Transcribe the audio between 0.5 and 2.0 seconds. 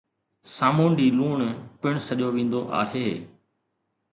سامونڊي لوڻ پڻ